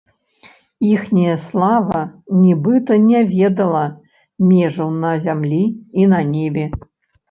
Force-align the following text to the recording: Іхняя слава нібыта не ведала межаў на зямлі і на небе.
Іхняя 0.91 1.35
слава 1.43 2.01
нібыта 2.45 2.93
не 3.07 3.19
ведала 3.37 3.85
межаў 4.51 4.89
на 5.09 5.17
зямлі 5.31 5.65
і 5.99 6.13
на 6.13 6.29
небе. 6.37 6.65